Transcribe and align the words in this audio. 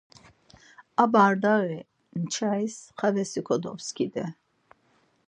A 1.03 1.05
bardaği 1.13 1.79
nçais 2.21 2.75
xavesi 2.99 3.41
kodopskidi. 3.47 4.25